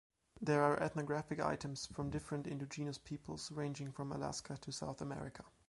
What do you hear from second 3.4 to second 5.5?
ranging from Alaska to South America.